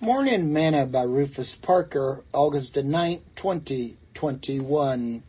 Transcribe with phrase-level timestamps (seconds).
[0.00, 5.22] Morning Manna by Rufus Parker, August the 9th, 2021.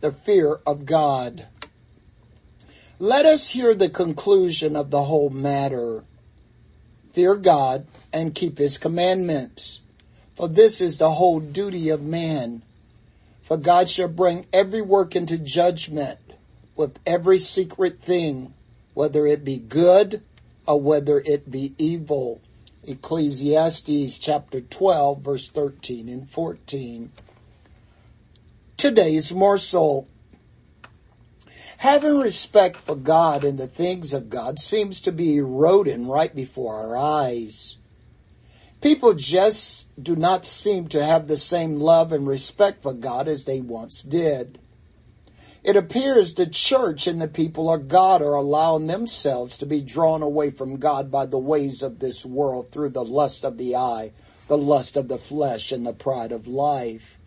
[0.00, 1.46] The Fear of God.
[2.98, 6.04] Let us hear the conclusion of the whole matter.
[7.12, 9.82] Fear God and keep his commandments.
[10.34, 12.62] For this is the whole duty of man.
[13.42, 16.18] For God shall bring every work into judgment
[16.74, 18.54] with every secret thing,
[18.94, 20.22] whether it be good
[20.66, 22.40] or whether it be evil.
[22.84, 27.12] Ecclesiastes chapter 12 verse 13 and 14.
[28.78, 30.08] Today's morsel.
[31.78, 36.76] Having respect for God and the things of God seems to be eroding right before
[36.76, 37.76] our eyes.
[38.80, 43.44] People just do not seem to have the same love and respect for God as
[43.44, 44.58] they once did.
[45.62, 50.22] It appears the church and the people of God are allowing themselves to be drawn
[50.22, 54.12] away from God by the ways of this world through the lust of the eye,
[54.48, 57.18] the lust of the flesh, and the pride of life.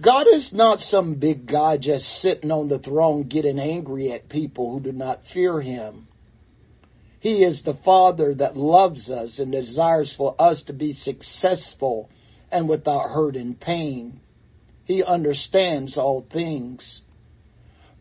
[0.00, 4.70] God is not some big guy just sitting on the throne getting angry at people
[4.70, 6.06] who do not fear him.
[7.18, 12.08] He is the Father that loves us and desires for us to be successful
[12.52, 14.20] and without hurt and pain.
[14.84, 17.02] He understands all things.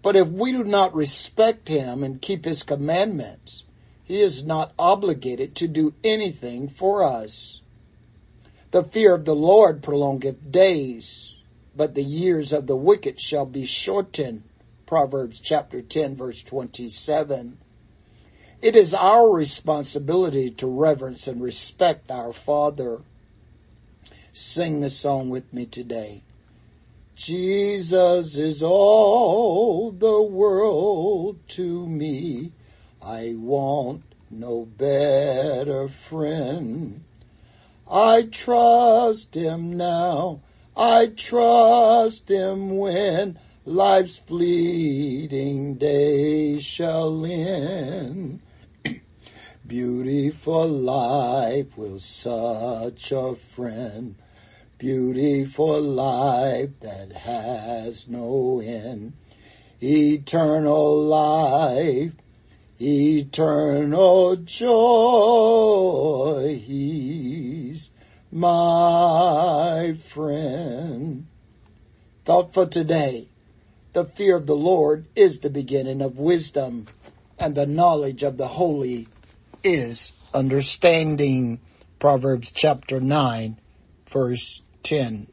[0.06, 3.64] But if we do not respect him and keep his commandments,
[4.04, 7.64] he is not obligated to do anything for us.
[8.70, 11.34] The fear of the Lord prolongeth days,
[11.76, 14.44] but the years of the wicked shall be shortened.
[14.86, 17.58] Proverbs chapter 10 verse 27.
[18.62, 23.02] It is our responsibility to reverence and respect our Father.
[24.34, 26.22] Sing the song with me today.
[27.16, 29.85] Jesus is all
[30.16, 32.54] the world to me.
[33.02, 37.04] I want no better friend.
[37.86, 40.40] I trust him now.
[40.78, 48.40] I trust him when life's fleeting days shall end.
[49.68, 54.16] Beautiful life will such a friend
[54.78, 59.14] beautiful life that has no end,
[59.86, 62.14] eternal life,
[62.82, 65.80] eternal joy.
[66.64, 67.92] He's
[68.32, 71.28] my friend.
[72.26, 73.28] Thought for today.
[73.94, 76.88] The fear of the Lord is the beginning of wisdom,
[77.40, 79.08] and the knowledge of the holy
[79.64, 81.62] is understanding.
[82.00, 83.60] Proverbs chapter 9,
[84.10, 85.28] verse 10.